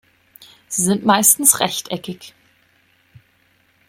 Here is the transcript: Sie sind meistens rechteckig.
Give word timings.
Sie 0.67 0.81
sind 0.81 1.05
meistens 1.05 1.59
rechteckig. 1.59 2.33